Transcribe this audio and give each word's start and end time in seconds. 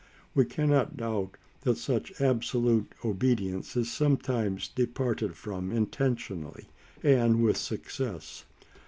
We 0.33 0.45
cannot 0.45 0.97
doubt 0.97 1.37
that 1.61 1.77
such 1.77 2.19
absolute 2.19 2.91
obedience 3.05 3.77
is 3.77 3.91
sometimes 3.91 4.67
departed 4.67 5.35
from 5.35 5.71
intentionally 5.71 6.69
and 7.03 7.43
with 7.43 7.55
success. 7.57 8.45